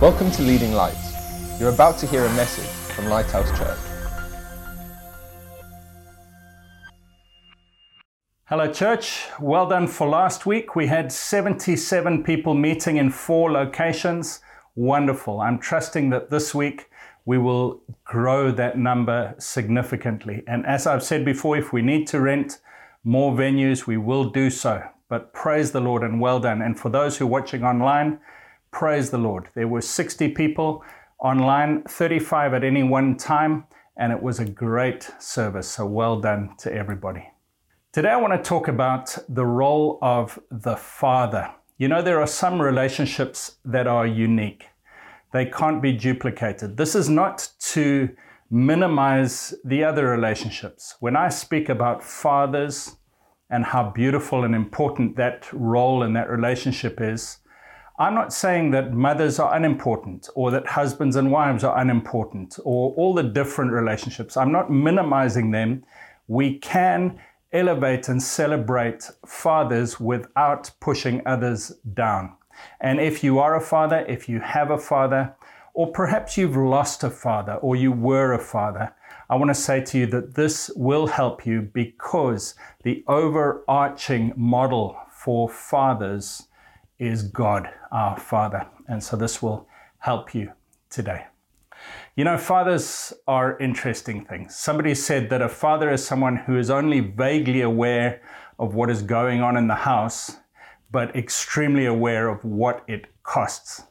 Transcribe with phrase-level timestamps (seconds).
[0.00, 1.60] Welcome to Leading Lights.
[1.60, 3.78] You're about to hear a message from Lighthouse Church.
[8.46, 9.26] Hello, church.
[9.38, 10.74] Well done for last week.
[10.74, 14.40] We had 77 people meeting in four locations.
[14.74, 15.40] Wonderful.
[15.40, 16.90] I'm trusting that this week
[17.24, 20.42] we will grow that number significantly.
[20.48, 22.58] And as I've said before, if we need to rent
[23.04, 24.82] more venues, we will do so.
[25.08, 26.62] But praise the Lord and well done.
[26.62, 28.18] And for those who are watching online,
[28.74, 29.48] praise the Lord.
[29.54, 30.84] There were 60 people
[31.20, 33.66] online, 35 at any one time,
[33.96, 35.68] and it was a great service.
[35.68, 37.30] So well done to everybody.
[37.92, 41.52] Today, I want to talk about the role of the father.
[41.78, 44.66] You know, there are some relationships that are unique,
[45.32, 46.76] they can't be duplicated.
[46.76, 48.08] This is not to
[48.50, 50.96] minimize the other relationships.
[50.98, 52.96] When I speak about fathers
[53.50, 57.38] and how beautiful and important that role and that relationship is,
[57.96, 62.92] I'm not saying that mothers are unimportant or that husbands and wives are unimportant or
[62.94, 64.36] all the different relationships.
[64.36, 65.84] I'm not minimizing them.
[66.26, 67.20] We can
[67.52, 72.34] elevate and celebrate fathers without pushing others down.
[72.80, 75.36] And if you are a father, if you have a father,
[75.72, 78.92] or perhaps you've lost a father or you were a father,
[79.30, 84.96] I want to say to you that this will help you because the overarching model
[85.12, 86.48] for fathers
[86.98, 88.66] is God, our Father.
[88.88, 89.66] And so this will
[89.98, 90.52] help you
[90.90, 91.24] today.
[92.16, 94.54] You know, fathers are interesting things.
[94.54, 98.20] Somebody said that a father is someone who is only vaguely aware
[98.58, 100.36] of what is going on in the house,
[100.90, 103.82] but extremely aware of what it costs.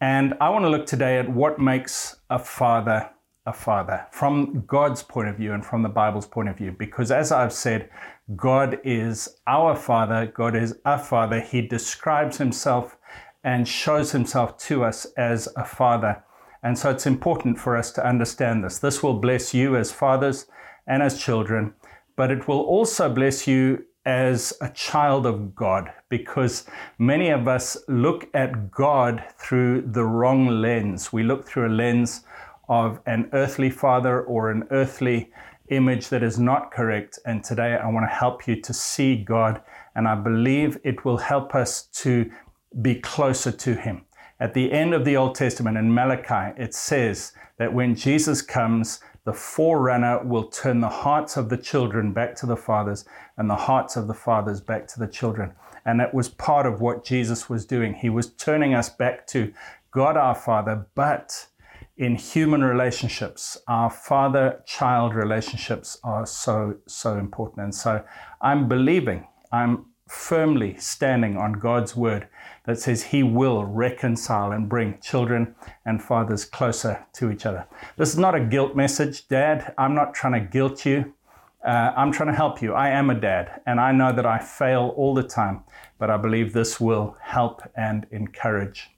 [0.00, 3.10] And I want to look today at what makes a father
[3.44, 6.74] a father from God's point of view and from the Bible's point of view.
[6.78, 7.90] Because as I've said,
[8.36, 11.40] God is our Father, God is a Father.
[11.40, 12.96] He describes Himself
[13.42, 16.22] and shows Himself to us as a Father.
[16.62, 18.78] And so it's important for us to understand this.
[18.78, 20.46] This will bless you as fathers
[20.86, 21.74] and as children,
[22.16, 26.64] but it will also bless you as a child of God because
[26.98, 31.12] many of us look at God through the wrong lens.
[31.12, 32.24] We look through a lens
[32.68, 35.30] of an earthly father or an earthly
[35.68, 37.18] image that is not correct.
[37.24, 39.62] And today I want to help you to see God,
[39.94, 42.30] and I believe it will help us to
[42.80, 44.04] be closer to Him.
[44.40, 49.00] At the end of the Old Testament in Malachi, it says that when Jesus comes,
[49.24, 53.04] the forerunner will turn the hearts of the children back to the fathers
[53.36, 55.52] and the hearts of the fathers back to the children.
[55.84, 57.94] And that was part of what Jesus was doing.
[57.94, 59.52] He was turning us back to
[59.92, 61.46] God our Father, but
[61.96, 67.60] in human relationships, our father child relationships are so, so important.
[67.64, 68.02] And so
[68.40, 72.28] I'm believing, I'm firmly standing on God's word
[72.64, 75.54] that says He will reconcile and bring children
[75.84, 77.66] and fathers closer to each other.
[77.96, 79.74] This is not a guilt message, Dad.
[79.78, 81.12] I'm not trying to guilt you.
[81.64, 82.74] Uh, I'm trying to help you.
[82.74, 85.62] I am a dad, and I know that I fail all the time,
[85.98, 88.90] but I believe this will help and encourage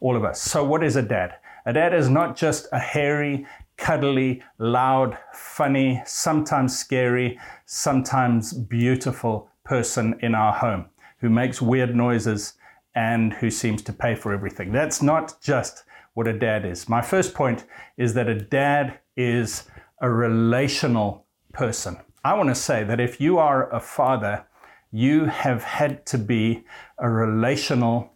[0.00, 0.42] all of us.
[0.42, 1.36] So, what is a dad?
[1.66, 10.18] A dad is not just a hairy, cuddly, loud, funny, sometimes scary, sometimes beautiful person
[10.20, 10.86] in our home
[11.18, 12.54] who makes weird noises
[12.94, 14.72] and who seems to pay for everything.
[14.72, 15.84] That's not just
[16.14, 16.88] what a dad is.
[16.88, 17.64] My first point
[17.96, 19.64] is that a dad is
[20.00, 21.96] a relational person.
[22.24, 24.44] I want to say that if you are a father,
[24.90, 26.64] you have had to be
[26.98, 28.12] a relational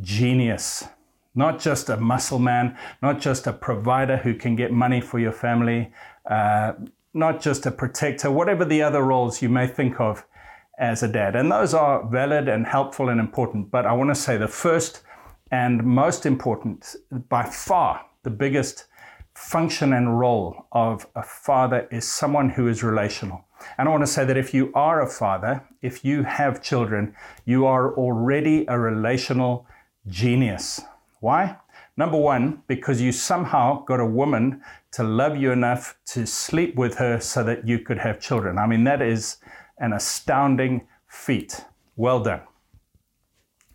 [0.00, 0.84] genius.
[1.34, 5.32] Not just a muscle man, not just a provider who can get money for your
[5.32, 5.92] family,
[6.26, 6.72] uh,
[7.14, 10.24] not just a protector, whatever the other roles you may think of
[10.78, 11.36] as a dad.
[11.36, 13.70] And those are valid and helpful and important.
[13.70, 15.02] But I want to say the first
[15.50, 16.96] and most important,
[17.28, 18.86] by far the biggest
[19.34, 23.44] function and role of a father is someone who is relational.
[23.78, 27.14] And I want to say that if you are a father, if you have children,
[27.44, 29.66] you are already a relational
[30.08, 30.80] genius.
[31.22, 31.56] Why?
[31.96, 34.60] Number one, because you somehow got a woman
[34.90, 38.58] to love you enough to sleep with her so that you could have children.
[38.58, 39.36] I mean, that is
[39.78, 41.64] an astounding feat.
[41.94, 42.40] Well done.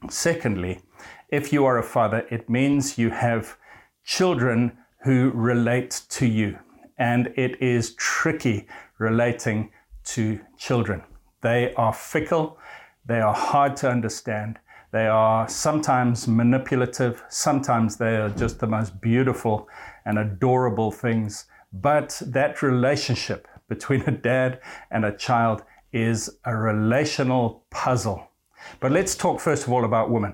[0.09, 0.81] Secondly,
[1.29, 3.55] if you are a father, it means you have
[4.03, 6.59] children who relate to you.
[6.97, 8.67] And it is tricky
[8.97, 9.71] relating
[10.15, 11.01] to children.
[11.41, 12.57] They are fickle,
[13.05, 14.59] they are hard to understand,
[14.91, 19.67] they are sometimes manipulative, sometimes they are just the most beautiful
[20.05, 21.45] and adorable things.
[21.73, 28.31] But that relationship between a dad and a child is a relational puzzle.
[28.79, 30.33] But let's talk first of all about women.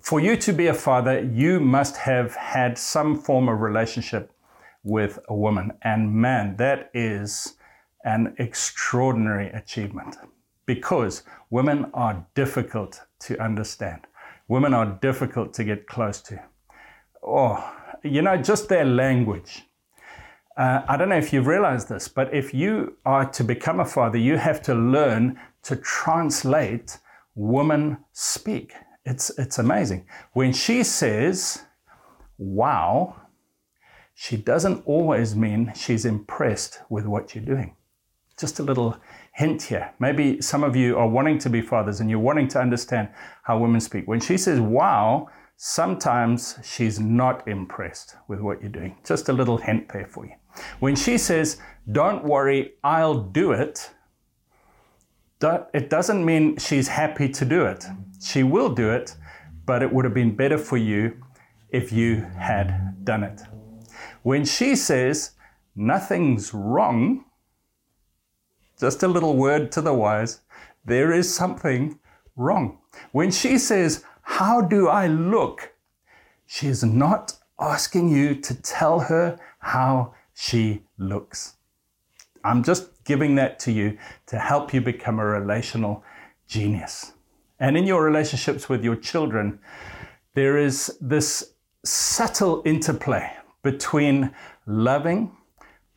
[0.00, 4.32] for you to be a father, you must have had some form of relationship
[4.82, 5.72] with a woman.
[5.82, 7.54] And man, that is
[8.04, 10.16] an extraordinary achievement
[10.64, 14.06] because women are difficult to understand.
[14.48, 16.42] Women are difficult to get close to.
[17.22, 19.64] Oh, you know, just their language.
[20.56, 23.84] Uh, I don't know if you've realized this, but if you are to become a
[23.84, 26.98] father, you have to learn to translate
[27.34, 28.72] women speak.
[29.04, 30.06] It's, it's amazing.
[30.32, 31.62] When she says,
[32.38, 33.16] wow,
[34.14, 37.76] she doesn't always mean she's impressed with what you're doing.
[38.36, 38.96] Just a little
[39.38, 39.94] hint here.
[40.00, 43.08] Maybe some of you are wanting to be fathers and you're wanting to understand
[43.44, 44.08] how women speak.
[44.08, 48.96] When she says, wow, sometimes she's not impressed with what you're doing.
[49.06, 50.32] Just a little hint there for you.
[50.80, 51.58] When she says,
[51.92, 53.90] don't worry, I'll do it,
[55.72, 57.84] it doesn't mean she's happy to do it.
[58.20, 59.14] She will do it,
[59.66, 61.16] but it would have been better for you
[61.70, 63.42] if you had done it.
[64.24, 65.30] When she says,
[65.76, 67.24] nothing's wrong,
[68.78, 70.40] just a little word to the wise,
[70.84, 71.98] there is something
[72.36, 72.78] wrong.
[73.12, 75.72] When she says, How do I look?
[76.46, 81.56] She is not asking you to tell her how she looks.
[82.44, 86.04] I'm just giving that to you to help you become a relational
[86.46, 87.12] genius.
[87.60, 89.58] And in your relationships with your children,
[90.34, 91.54] there is this
[91.84, 93.32] subtle interplay
[93.62, 94.30] between
[94.66, 95.36] loving,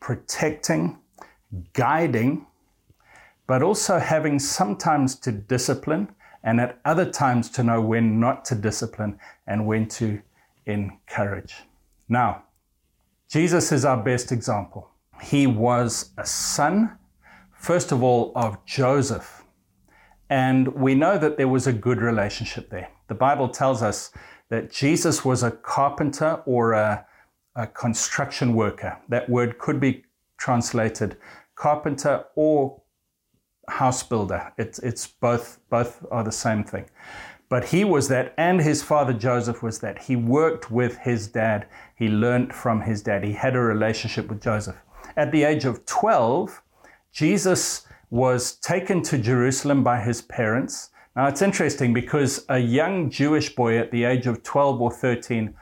[0.00, 0.98] protecting,
[1.72, 2.46] guiding,
[3.52, 6.08] but also having sometimes to discipline
[6.42, 10.18] and at other times to know when not to discipline and when to
[10.64, 11.56] encourage.
[12.08, 12.44] Now,
[13.28, 14.88] Jesus is our best example.
[15.20, 16.96] He was a son,
[17.52, 19.44] first of all, of Joseph.
[20.30, 22.88] And we know that there was a good relationship there.
[23.08, 24.12] The Bible tells us
[24.48, 27.04] that Jesus was a carpenter or a,
[27.54, 28.96] a construction worker.
[29.10, 30.06] That word could be
[30.38, 31.18] translated
[31.54, 32.81] carpenter or
[33.68, 34.52] house builder.
[34.58, 36.86] It's, it's both, both are the same thing.
[37.48, 39.98] But he was that, and his father Joseph was that.
[39.98, 41.66] He worked with his dad.
[41.94, 43.24] He learned from his dad.
[43.24, 44.76] He had a relationship with Joseph.
[45.16, 46.62] At the age of 12,
[47.12, 50.90] Jesus was taken to Jerusalem by his parents.
[51.14, 55.54] Now it's interesting because a young Jewish boy at the age of 12 or 13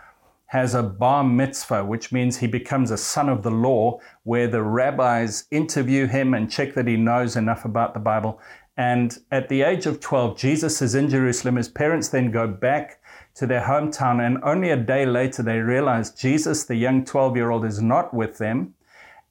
[0.51, 4.61] has a bar mitzvah, which means he becomes a son of the law, where the
[4.61, 8.41] rabbis interview him and check that he knows enough about the Bible.
[8.77, 11.55] And at the age of 12, Jesus is in Jerusalem.
[11.55, 13.01] His parents then go back
[13.37, 17.51] to their hometown, and only a day later, they realize Jesus, the young 12 year
[17.51, 18.75] old, is not with them.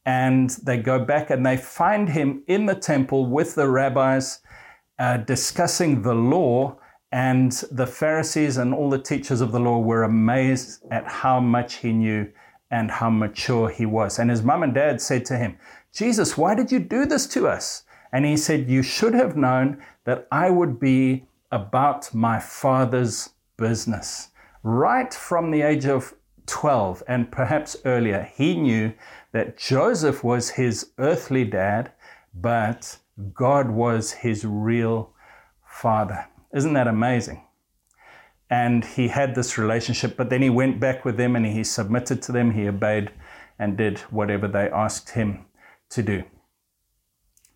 [0.06, 4.40] And they go back and they find him in the temple with the rabbis
[4.98, 6.78] uh, discussing the law
[7.12, 11.76] and the Pharisees and all the teachers of the law were amazed at how much
[11.76, 12.32] he knew
[12.70, 14.20] and how mature he was.
[14.20, 15.58] And his mom and dad said to him,
[15.92, 17.84] Jesus, why did you do this to us?
[18.12, 24.30] And he said, You should have known that I would be about my father's business.
[24.62, 26.14] Right from the age of
[26.46, 28.94] 12 and perhaps earlier, he knew
[29.32, 31.92] that Joseph was his earthly dad,
[32.34, 32.98] but
[33.34, 35.14] God was his real
[35.66, 36.28] father.
[36.54, 37.44] Isn't that amazing?
[38.50, 42.22] And he had this relationship, but then he went back with them and he submitted
[42.24, 43.12] to them, he obeyed
[43.60, 45.46] and did whatever they asked him
[45.90, 46.24] to do.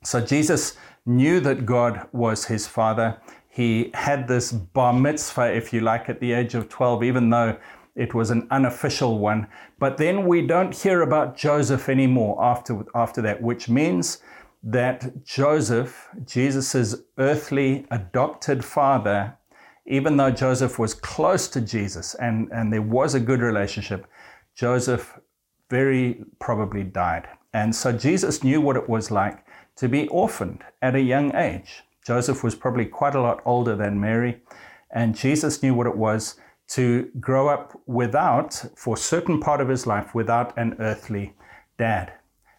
[0.03, 3.17] So Jesus knew that God was his father.
[3.49, 7.57] He had this bar mitzvah, if you like, at the age of 12, even though
[7.95, 9.47] it was an unofficial one.
[9.79, 14.19] But then we don't hear about Joseph anymore after, after that, which means
[14.63, 19.37] that Joseph, Jesus' earthly adopted father,
[19.85, 24.07] even though Joseph was close to Jesus and, and there was a good relationship,
[24.55, 25.19] Joseph
[25.69, 27.27] very probably died.
[27.53, 31.83] And so Jesus knew what it was like to be orphaned at a young age.
[32.05, 34.41] Joseph was probably quite a lot older than Mary,
[34.91, 36.35] and Jesus knew what it was
[36.69, 41.35] to grow up without, for a certain part of his life, without an earthly
[41.77, 42.13] dad.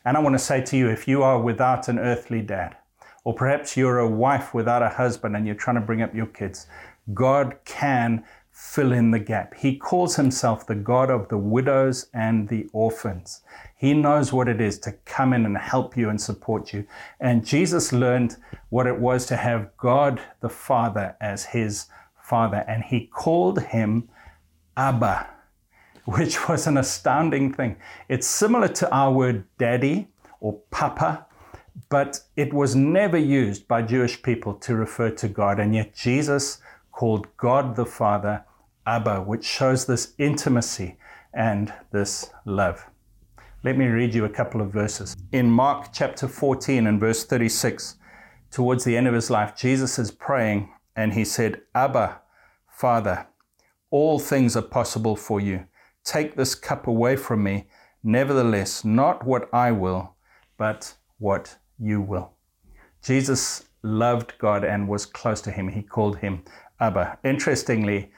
[0.04, 2.76] And I want to say to you if you are without an earthly dad,
[3.24, 6.26] or perhaps you're a wife without a husband and you're trying to bring up your
[6.26, 6.66] kids,
[7.14, 9.54] God can fill in the gap.
[9.54, 13.42] He calls himself the God of the widows and the orphans.
[13.76, 16.86] He knows what it is to come in and help you and support you.
[17.18, 18.36] And Jesus learned
[18.68, 21.86] what it was to have God the Father as his
[22.22, 24.08] father, and he called him
[24.76, 25.33] Abba
[26.16, 27.76] which was an astounding thing.
[28.08, 30.08] It's similar to our word daddy
[30.40, 31.26] or papa,
[31.88, 35.58] but it was never used by Jewish people to refer to God.
[35.58, 36.58] And yet Jesus
[36.92, 38.44] called God the Father
[38.86, 40.98] Abba, which shows this intimacy
[41.32, 42.86] and this love.
[43.62, 45.16] Let me read you a couple of verses.
[45.32, 47.96] In Mark chapter 14 and verse 36,
[48.50, 52.20] towards the end of his life, Jesus is praying and he said, Abba,
[52.68, 53.26] Father,
[53.90, 55.64] all things are possible for you.
[56.04, 57.66] Take this cup away from me.
[58.02, 60.16] Nevertheless, not what I will,
[60.58, 62.32] but what you will.
[63.02, 65.68] Jesus loved God and was close to him.
[65.68, 66.42] He called him
[66.80, 67.18] Abba.
[67.24, 68.10] Interestingly,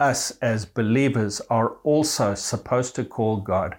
[0.00, 3.76] us as believers are also supposed to call God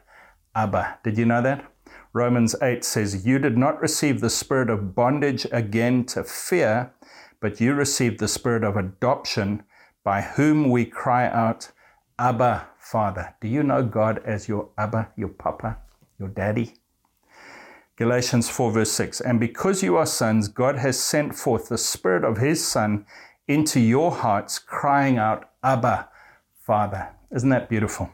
[0.56, 1.00] Abba.
[1.04, 1.66] Did you know that?
[2.14, 6.92] Romans 8 says, You did not receive the spirit of bondage again to fear,
[7.40, 9.64] but you received the spirit of adoption
[10.04, 11.72] by whom we cry out,
[12.20, 13.34] Abba, Father.
[13.40, 15.78] Do you know God as your Abba, your Papa,
[16.20, 16.74] your Daddy?
[17.96, 19.22] Galatians 4, verse 6.
[19.22, 23.06] And because you are sons, God has sent forth the Spirit of His Son
[23.48, 26.10] into your hearts, crying out, Abba,
[26.62, 27.10] Father.
[27.34, 28.10] Isn't that beautiful?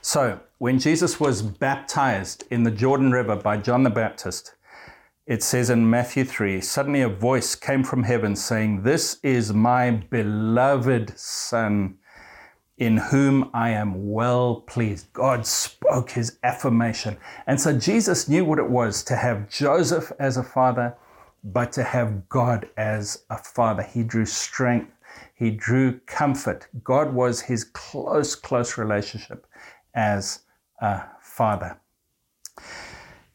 [0.00, 4.54] So, when Jesus was baptized in the Jordan River by John the Baptist,
[5.26, 9.90] it says in Matthew 3 suddenly a voice came from heaven saying, This is my
[9.90, 11.98] beloved Son,
[12.78, 15.12] in whom I am well pleased.
[15.12, 17.16] God spoke his affirmation.
[17.46, 20.96] And so Jesus knew what it was to have Joseph as a father,
[21.44, 23.82] but to have God as a father.
[23.82, 24.92] He drew strength,
[25.34, 26.66] he drew comfort.
[26.82, 29.46] God was his close, close relationship
[29.94, 30.40] as
[30.80, 31.78] a father.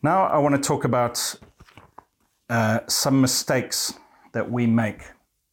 [0.01, 1.35] Now I want to talk about
[2.49, 3.93] uh, some mistakes
[4.33, 5.01] that we make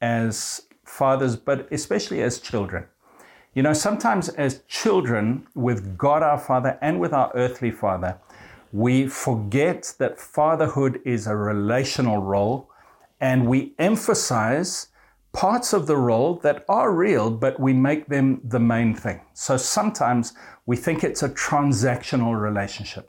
[0.01, 2.87] as fathers, but especially as children.
[3.55, 8.19] You know, sometimes as children, with God our Father and with our earthly Father,
[8.73, 12.69] we forget that fatherhood is a relational role
[13.21, 14.89] and we emphasize
[15.33, 19.21] parts of the role that are real, but we make them the main thing.
[19.35, 20.33] So sometimes
[20.67, 23.09] we think it's a transactional relationship.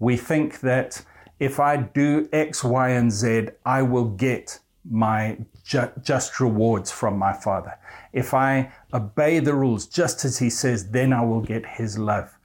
[0.00, 1.00] We think that
[1.38, 4.58] if I do X, Y, and Z, I will get
[4.90, 7.78] my ju- just rewards from my Father.
[8.12, 12.36] If I obey the rules just as He says, then I will get His love.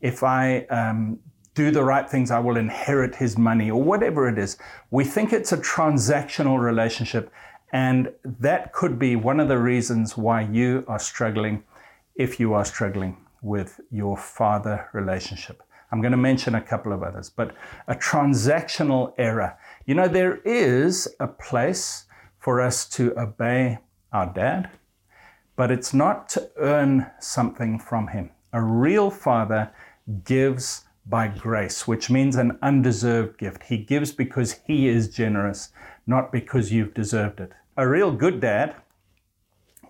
[0.00, 1.18] If I um,
[1.54, 4.56] do the right things, I will inherit His money, or whatever it is.
[4.90, 7.32] We think it's a transactional relationship,
[7.72, 11.64] and that could be one of the reasons why you are struggling
[12.16, 15.62] if you are struggling with your father relationship.
[15.90, 17.54] I'm going to mention a couple of others, but
[17.86, 19.56] a transactional error.
[19.86, 22.06] You know, there is a place
[22.38, 23.78] for us to obey
[24.12, 24.70] our dad,
[25.56, 28.30] but it's not to earn something from him.
[28.54, 29.72] A real father
[30.24, 33.64] gives by grace, which means an undeserved gift.
[33.64, 35.68] He gives because he is generous,
[36.06, 37.52] not because you've deserved it.
[37.76, 38.74] A real good dad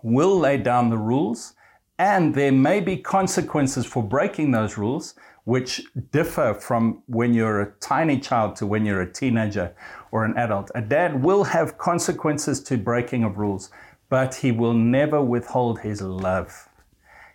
[0.02, 1.54] will lay down the rules,
[2.00, 7.72] and there may be consequences for breaking those rules, which differ from when you're a
[7.72, 9.74] tiny child to when you're a teenager
[10.10, 10.70] or an adult.
[10.74, 13.70] A dad will have consequences to breaking of rules,
[14.08, 16.68] but he will never withhold his love.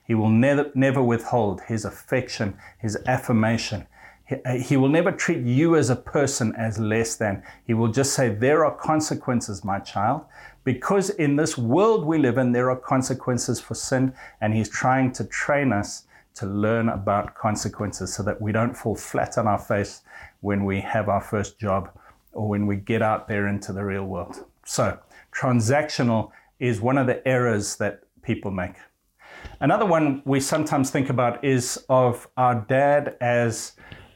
[0.05, 3.85] He will never, never withhold his affection, his affirmation.
[4.25, 7.43] He, he will never treat you as a person as less than.
[7.67, 10.25] He will just say, There are consequences, my child,
[10.63, 15.11] because in this world we live in, there are consequences for sin, and he's trying
[15.11, 16.05] to train us
[16.39, 20.01] to learn about consequences so that we don't fall flat on our face
[20.41, 21.89] when we have our first job
[22.31, 24.45] or when we get out there into the real world.
[24.65, 24.99] So,
[25.33, 28.75] transactional is one of the errors that people make.
[29.59, 33.73] Another one we sometimes think about is of our dad as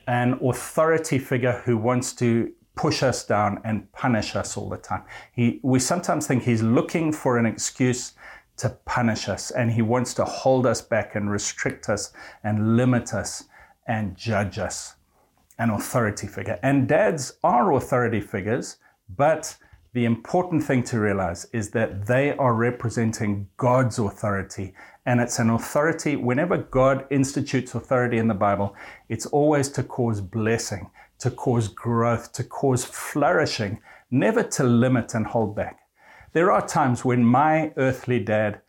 [0.08, 5.03] an authority figure who wants to push us down and punish us all the time.
[5.34, 8.13] He, we sometimes think he's looking for an excuse
[8.57, 13.13] to punish us, and He wants to hold us back and restrict us and limit
[13.13, 13.45] us
[13.88, 14.95] and judge us.
[15.60, 16.60] An authority figure.
[16.63, 18.77] And dads are authority figures,
[19.15, 19.55] but
[19.93, 24.74] the important thing to realize is that they are representing God's authority.
[25.05, 28.75] And it's an authority, whenever God institutes authority in the Bible,
[29.10, 35.27] it's always to cause blessing, to cause growth, to cause flourishing, never to limit and
[35.27, 35.82] hold back.
[36.33, 38.59] There are times when my earthly dad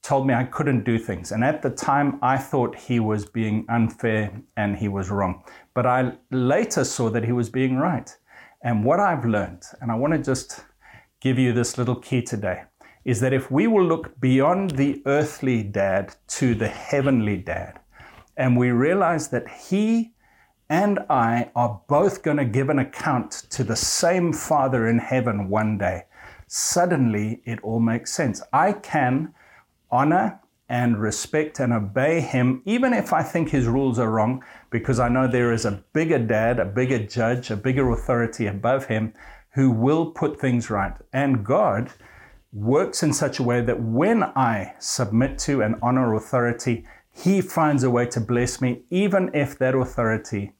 [0.00, 1.32] told me I couldn't do things.
[1.32, 5.42] And at the time, I thought he was being unfair and he was wrong.
[5.74, 8.16] But I later saw that he was being right.
[8.62, 10.64] And what I've learned, and I want to just
[11.20, 12.62] give you this little key today,
[13.04, 17.80] is that if we will look beyond the earthly dad to the heavenly dad,
[18.36, 20.12] and we realize that he
[20.68, 25.48] and I are both going to give an account to the same Father in heaven
[25.48, 26.04] one day
[26.52, 28.42] suddenly it all makes sense.
[28.52, 29.32] I can
[29.88, 34.98] honor and respect and obey him, even if I think his rules are wrong, because
[34.98, 39.14] I know there is a bigger dad, a bigger judge, a bigger authority above him
[39.50, 40.94] who will put things right.
[41.12, 41.92] And God
[42.52, 47.84] works in such a way that when I submit to and honor authority, he finds
[47.84, 50.54] a way to bless me, even if that authority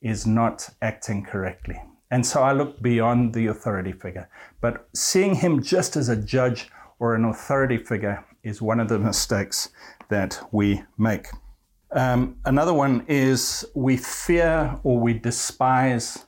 [0.00, 1.82] is not acting correctly.
[2.10, 4.28] And so I look beyond the authority figure.
[4.60, 8.98] But seeing him just as a judge or an authority figure is one of the
[8.98, 9.70] mistakes
[10.08, 11.26] that we make.
[11.90, 16.26] Um, another one is we fear or we despise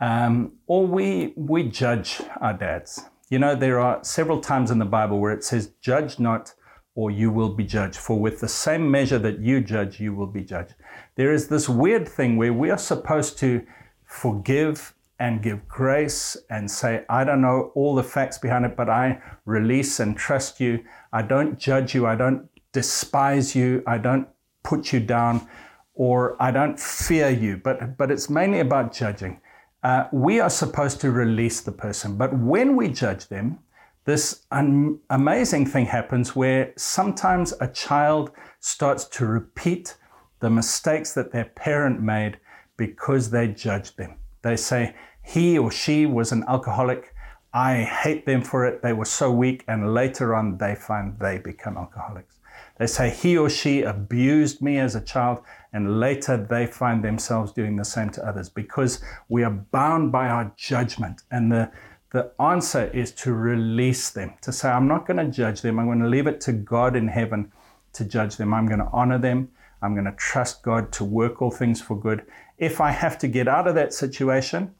[0.00, 3.04] um, or we, we judge our dads.
[3.28, 6.54] You know, there are several times in the Bible where it says, Judge not,
[6.94, 7.96] or you will be judged.
[7.96, 10.74] For with the same measure that you judge, you will be judged.
[11.16, 13.64] There is this weird thing where we are supposed to
[14.10, 18.90] forgive and give grace and say, I don't know all the facts behind it, but
[18.90, 20.82] I release and trust you.
[21.12, 22.06] I don't judge you.
[22.06, 23.84] I don't despise you.
[23.86, 24.26] I don't
[24.64, 25.46] put you down
[25.94, 27.58] or I don't fear you.
[27.58, 29.40] But, but it's mainly about judging.
[29.84, 32.16] Uh, we are supposed to release the person.
[32.16, 33.60] But when we judge them,
[34.06, 39.96] this un- amazing thing happens where sometimes a child starts to repeat
[40.40, 42.38] the mistakes that their parent made
[42.80, 44.16] because they judged them.
[44.40, 47.14] They say, he or she was an alcoholic.
[47.52, 48.80] I hate them for it.
[48.80, 49.64] They were so weak.
[49.68, 52.36] And later on, they find they become alcoholics.
[52.78, 55.40] They say he or she abused me as a child,
[55.74, 60.28] and later they find themselves doing the same to others because we are bound by
[60.28, 61.20] our judgment.
[61.30, 61.70] And the,
[62.12, 65.78] the answer is to release them, to say, I'm not going to judge them.
[65.78, 67.52] I'm going to leave it to God in heaven
[67.92, 68.54] to judge them.
[68.54, 69.50] I'm going to honor them.
[69.82, 72.24] I'm going to trust God to work all things for good.
[72.60, 74.74] If I have to get out of that situation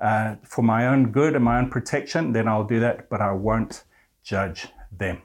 [0.00, 3.32] uh, for my own good and my own protection, then I'll do that, but I
[3.32, 3.84] won't
[4.22, 5.20] judge them.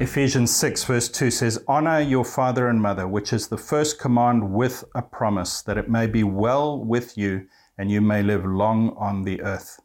[0.00, 4.54] Ephesians 6, verse 2 says, Honor your father and mother, which is the first command
[4.54, 8.96] with a promise, that it may be well with you and you may live long
[8.96, 9.78] on the earth.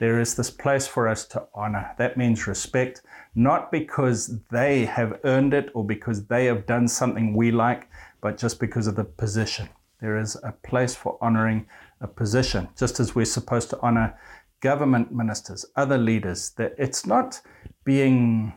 [0.00, 1.94] There is this place for us to honor.
[1.96, 3.02] That means respect,
[3.36, 7.88] not because they have earned it or because they have done something we like,
[8.20, 9.68] but just because of the position.
[10.00, 11.66] There is a place for honoring
[12.00, 14.18] a position, just as we're supposed to honor
[14.60, 16.50] government ministers, other leaders.
[16.50, 17.40] That it's not
[17.84, 18.52] being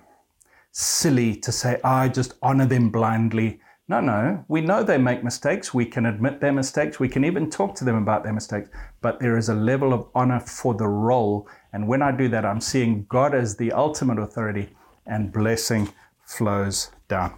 [0.71, 3.59] silly to say, oh, I just honor them blindly.
[3.89, 5.73] No, no, we know they make mistakes.
[5.73, 6.99] We can admit their mistakes.
[6.99, 8.69] We can even talk to them about their mistakes.
[9.01, 11.47] But there is a level of honor for the role.
[11.71, 15.89] And when I do that, I'm seeing God as the ultimate authority and blessing
[16.25, 17.33] flows down.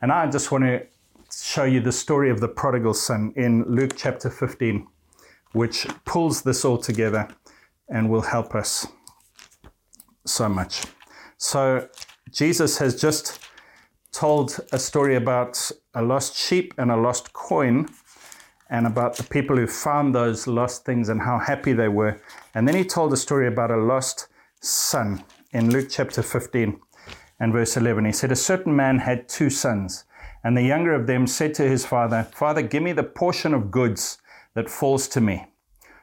[0.00, 0.86] And I just want to
[1.32, 4.86] show you the story of the prodigal son in Luke chapter 15,
[5.52, 7.28] which pulls this all together
[7.88, 8.86] and will help us
[10.26, 10.84] so much.
[11.38, 11.88] So,
[12.30, 13.40] Jesus has just
[14.12, 17.88] told a story about a lost sheep and a lost coin
[18.68, 22.20] and about the people who found those lost things and how happy they were.
[22.54, 24.28] And then he told a story about a lost
[24.60, 26.80] son in Luke chapter 15
[27.40, 28.04] and verse 11.
[28.04, 30.04] He said, A certain man had two sons,
[30.42, 33.70] and the younger of them said to his father, Father, give me the portion of
[33.70, 34.18] goods
[34.54, 35.46] that falls to me.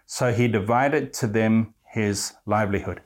[0.05, 3.01] So he divided to them his livelihood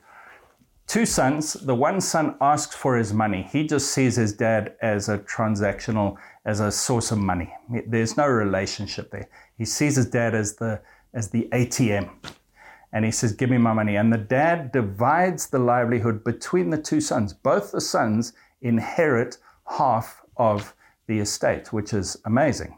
[0.92, 1.54] two sons.
[1.54, 3.48] The one son asks for his money.
[3.50, 7.54] He just sees his dad as a transactional, as a source of money.
[7.88, 9.30] There's no relationship there.
[9.58, 10.82] He sees his dad as the
[11.14, 12.10] as the ATM.
[12.92, 13.96] And he says, Give me my money.
[13.96, 17.32] And the dad divides the livelihood between the two sons.
[17.32, 19.38] Both the sons inherit
[19.78, 20.76] half of
[21.12, 22.78] the estate, which is amazing.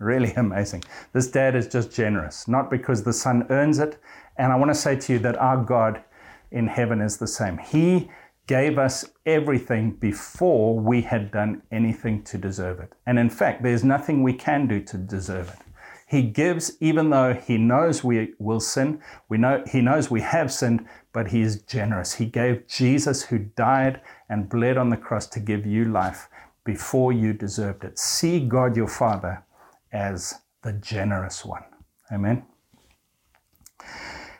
[0.00, 0.82] Really amazing.
[1.12, 3.98] This dad is just generous, not because the son earns it.
[4.36, 6.02] And I want to say to you that our God
[6.50, 7.58] in heaven is the same.
[7.58, 8.10] He
[8.48, 12.92] gave us everything before we had done anything to deserve it.
[13.06, 15.58] And in fact, there's nothing we can do to deserve it.
[16.06, 19.00] He gives even though he knows we will sin.
[19.28, 22.14] We know he knows we have sinned, but he is generous.
[22.14, 26.28] He gave Jesus who died and bled on the cross to give you life
[26.64, 27.98] before you deserved it.
[27.98, 29.44] See God your Father
[29.92, 31.64] as the generous one.
[32.10, 32.44] Amen.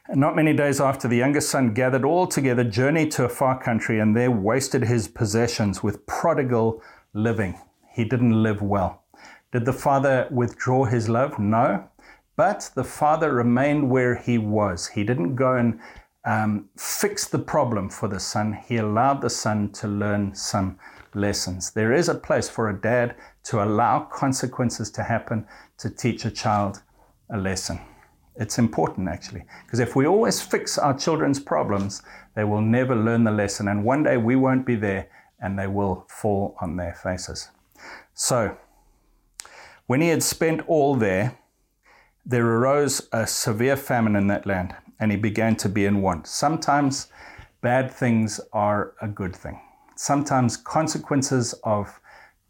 [0.06, 3.58] And not many days after, the youngest son gathered all together, journeyed to a far
[3.58, 6.82] country, and there wasted his possessions with prodigal
[7.14, 7.58] living.
[7.90, 9.02] He didn't live well.
[9.52, 11.38] Did the father withdraw his love?
[11.38, 11.88] No.
[12.36, 14.88] But the father remained where he was.
[14.88, 15.80] He didn't go and
[16.24, 18.58] um, fix the problem for the son.
[18.66, 20.78] He allowed the son to learn some
[21.14, 21.70] lessons.
[21.70, 25.46] There is a place for a dad to allow consequences to happen
[25.78, 26.82] to teach a child
[27.30, 27.80] a lesson.
[28.36, 32.02] It's important actually, because if we always fix our children's problems,
[32.34, 33.68] they will never learn the lesson.
[33.68, 35.08] And one day we won't be there
[35.40, 37.50] and they will fall on their faces.
[38.14, 38.56] So,
[39.86, 41.38] when he had spent all there,
[42.24, 46.26] there arose a severe famine in that land, and he began to be in want.
[46.26, 47.08] Sometimes
[47.60, 49.60] bad things are a good thing.
[50.04, 51.98] Sometimes consequences of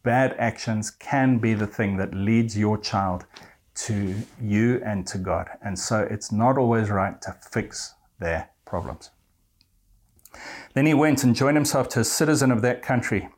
[0.03, 3.27] bad actions can be the thing that leads your child
[3.77, 4.13] to
[4.43, 5.49] you and to God.
[5.63, 9.11] And so it's not always right to fix their problems.
[10.73, 13.29] Then he went and joined himself to a citizen of that country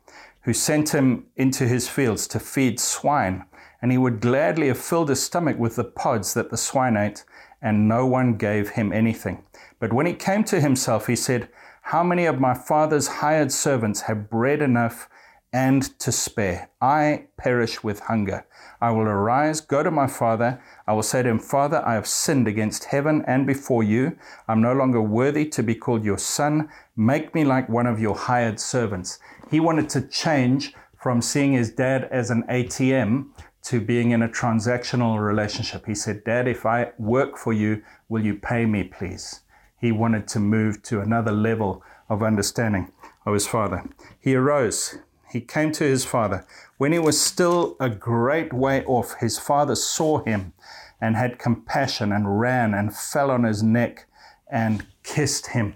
[0.41, 3.45] who sent him into his fields to feed swine.
[3.83, 7.23] And he would gladly have filled his stomach with the pods that the swine ate,
[7.61, 9.43] and no one gave him anything.
[9.79, 11.49] But when he came to himself, he said,
[11.91, 15.07] How many of my father's hired servants have bread enough
[15.53, 16.69] and to spare.
[16.81, 18.45] I perish with hunger.
[18.81, 20.61] I will arise, go to my father.
[20.85, 24.17] I will say to him, Father, I have sinned against heaven and before you.
[24.49, 26.67] I'm no longer worthy to be called your son.
[26.97, 29.19] Make me like one of your hired servants.
[29.49, 33.29] He wanted to change from seeing his dad as an ATM
[33.63, 35.85] to being in a transactional relationship.
[35.85, 39.39] He said, Dad, if I work for you, will you pay me, please?
[39.79, 42.91] He wanted to move to another level of understanding
[43.25, 43.83] of his father.
[44.19, 44.97] He arose
[45.29, 46.45] he came to his father.
[46.77, 50.53] When he was still a great way off, his father saw him
[51.01, 54.07] and had compassion and ran and fell on his neck
[54.49, 55.75] and kissed him.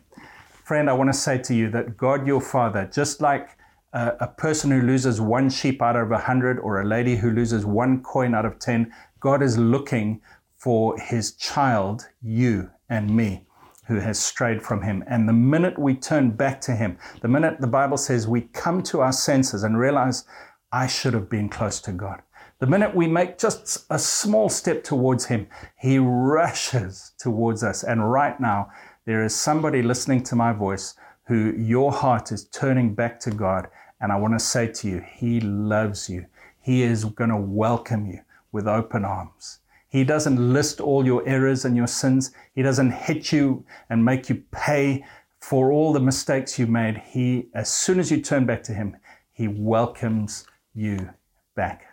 [0.64, 3.50] Friend, I want to say to you that God, your father, just like
[3.94, 7.66] a, person who loses one sheep out of a hundred or a lady who loses
[7.66, 10.22] one coin out of ten, God is looking
[10.56, 13.46] for his child, you and me
[13.92, 15.04] who has strayed from him.
[15.06, 18.82] And the minute we turn back to him, the minute the Bible says we come
[18.84, 20.24] to our senses and realize,
[20.72, 22.22] I should have been close to God.
[22.60, 25.46] The minute we make just a small step towards him,
[25.78, 27.84] he rushes towards us.
[27.84, 28.72] And right now,
[29.06, 30.94] there is somebody listening to my voice
[31.26, 33.68] who your heart is turning back to God.
[34.00, 36.28] And I want to say to you, he loves you.
[36.62, 38.22] He is going to welcome you
[38.54, 39.60] with open arms.
[39.92, 42.32] He doesn't list all your errors and your sins.
[42.56, 45.06] He doesn't hit you and make you pay
[45.40, 46.98] for all the mistakes you made.
[46.98, 48.96] He, as soon as you turn back to Him,
[49.32, 51.10] He welcomes you
[51.56, 51.88] back.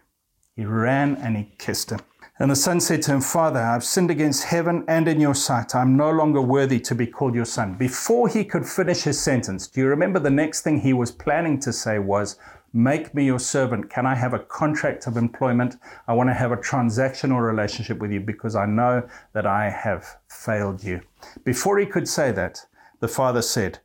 [0.54, 2.00] He ran and he kissed him.
[2.40, 5.74] And the son said to him, Father, I've sinned against heaven and in your sight.
[5.74, 7.74] I'm no longer worthy to be called your son.
[7.74, 11.61] Before he could finish his sentence, do you remember the next thing he was planning
[11.61, 12.38] to say was,
[12.72, 13.88] Make me your servant.
[13.88, 15.76] Can I have a contract of employment?
[16.07, 20.18] I want to have a transactional relationship with you because I know that I have
[20.28, 21.00] failed you.
[21.44, 22.66] Before he could say that,
[23.00, 23.78] the father said,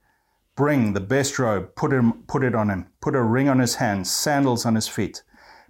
[0.56, 3.76] Bring the best robe, put, him, put it on him, put a ring on his
[3.76, 5.24] hand, sandals on his feet.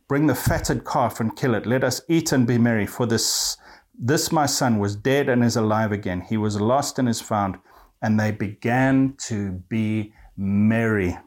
[0.10, 1.66] Bring the fatted calf and kill it.
[1.66, 3.58] Let us eat and be merry, for this,
[3.98, 6.22] this my son was dead and is alive again.
[6.22, 7.58] He was lost and is found.
[8.02, 11.18] And they began to be merry.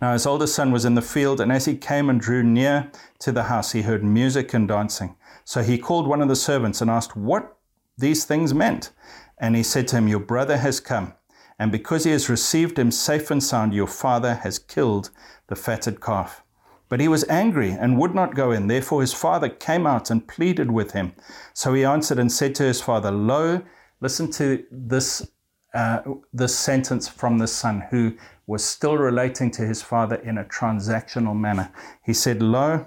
[0.00, 2.90] Now his oldest son was in the field, and as he came and drew near
[3.20, 5.16] to the house, he heard music and dancing.
[5.44, 7.56] So he called one of the servants and asked what
[7.98, 8.90] these things meant.
[9.38, 11.14] And he said to him, Your brother has come,
[11.58, 15.10] and because he has received him safe and sound, your father has killed
[15.48, 16.42] the fatted calf.
[16.88, 18.68] But he was angry and would not go in.
[18.68, 21.14] Therefore his father came out and pleaded with him.
[21.52, 23.62] So he answered and said to his father, Lo,
[24.00, 25.28] listen to this,
[25.76, 26.00] uh,
[26.32, 28.14] this sentence from the son who
[28.46, 31.70] was still relating to his father in a transactional manner.
[32.02, 32.86] He said, Lo,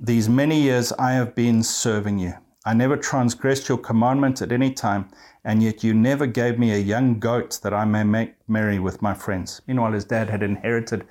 [0.00, 2.32] these many years I have been serving you.
[2.66, 5.10] I never transgressed your commandment at any time,
[5.44, 9.00] and yet you never gave me a young goat that I may make merry with
[9.00, 9.62] my friends.
[9.68, 11.06] Meanwhile, his dad had inherited,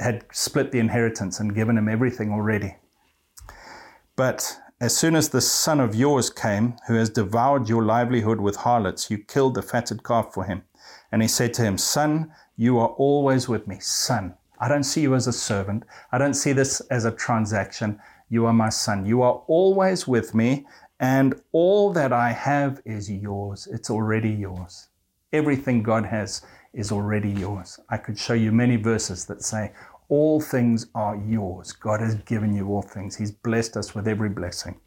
[0.00, 2.74] had split the inheritance and given him everything already.
[4.16, 8.56] But as soon as the son of yours came, who has devoured your livelihood with
[8.56, 10.64] harlots, you killed the fatted calf for him.
[11.12, 14.34] And he said to him, Son, you are always with me, son.
[14.58, 15.84] I don't see you as a servant.
[16.10, 18.00] I don't see this as a transaction.
[18.28, 19.06] You are my son.
[19.06, 20.66] You are always with me,
[20.98, 23.68] and all that I have is yours.
[23.70, 24.88] It's already yours.
[25.32, 26.42] Everything God has
[26.72, 27.78] is already yours.
[27.88, 29.70] I could show you many verses that say,
[30.08, 31.72] All things are yours.
[31.72, 33.16] God has given you all things.
[33.16, 34.80] He's blessed us with every blessing.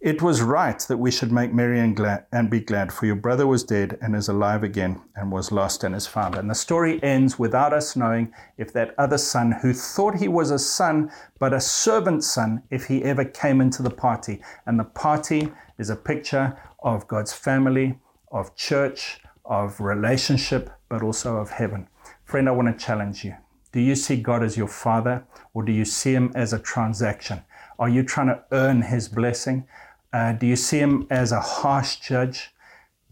[0.00, 3.16] It was right that we should make merry and, glad, and be glad, for your
[3.16, 6.34] brother was dead and is alive again, and was lost and is found.
[6.34, 10.50] And the story ends without us knowing if that other son, who thought he was
[10.50, 14.42] a son, but a servant son, if he ever came into the party.
[14.66, 17.98] And the party is a picture of God's family,
[18.30, 21.88] of church, of relationship, but also of heaven.
[22.24, 23.34] Friend, I want to challenge you.
[23.76, 27.42] Do you see God as your father, or do you see him as a transaction?
[27.78, 29.68] Are you trying to earn his blessing?
[30.14, 32.54] Uh, do you see him as a harsh judge?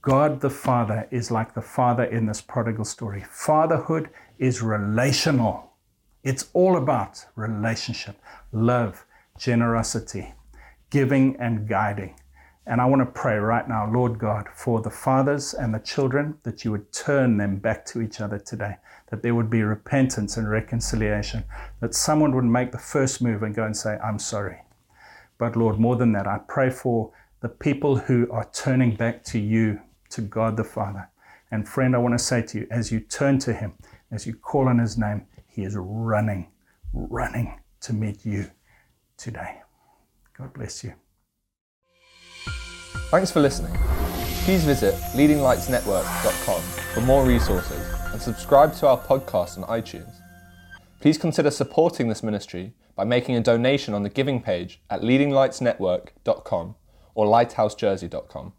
[0.00, 3.22] God the Father is like the Father in this prodigal story.
[3.28, 5.74] Fatherhood is relational.
[6.22, 8.16] It's all about relationship,
[8.50, 9.04] love,
[9.36, 10.32] generosity,
[10.88, 12.18] giving, and guiding.
[12.66, 16.38] And I want to pray right now, Lord God, for the fathers and the children,
[16.44, 18.76] that you would turn them back to each other today,
[19.10, 21.44] that there would be repentance and reconciliation,
[21.80, 24.62] that someone would make the first move and go and say, I'm sorry.
[25.36, 29.38] But Lord, more than that, I pray for the people who are turning back to
[29.38, 31.10] you, to God the Father.
[31.50, 33.74] And friend, I want to say to you, as you turn to Him,
[34.10, 36.48] as you call on His name, He is running,
[36.94, 38.50] running to meet you
[39.18, 39.60] today.
[40.38, 40.94] God bless you.
[43.14, 43.72] Thanks for listening.
[44.42, 46.60] Please visit leadinglightsnetwork.com
[46.94, 47.78] for more resources
[48.12, 50.16] and subscribe to our podcast on iTunes.
[50.98, 56.74] Please consider supporting this ministry by making a donation on the giving page at leadinglightsnetwork.com
[57.14, 58.52] or lighthousejersey.com.